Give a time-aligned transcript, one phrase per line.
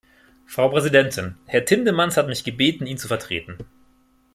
[0.47, 1.35] Frau Präsidentin!
[1.45, 3.59] Herr Tindemans hat mich gebeten, ihn zu vertreten.